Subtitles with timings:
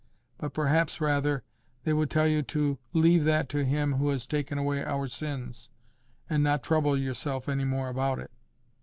[0.39, 1.43] But perhaps rather,
[1.83, 5.69] they would tell you to leave that to Him who has taken away our sins,
[6.27, 8.31] and not trouble yourself any more about it.